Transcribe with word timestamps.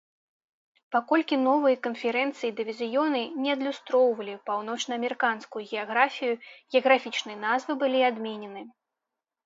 Паколькі 0.93 1.35
новыя 1.47 1.77
канферэнцыі 1.87 2.49
і 2.49 2.55
дывізіёны 2.61 3.21
не 3.45 3.49
адлюстроўвалі 3.57 4.35
паўночнаамерыканскую 4.51 5.63
геаграфію, 5.71 6.33
геаграфічныя 6.75 7.37
назвы 7.47 7.71
былі 7.85 7.99
адменены. 8.13 8.61